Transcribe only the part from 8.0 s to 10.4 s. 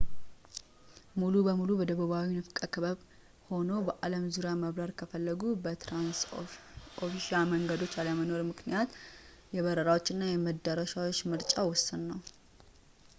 አለመኖር ምክንያት የበረራዎች እና